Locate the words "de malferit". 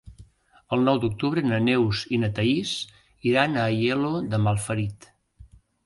4.35-5.11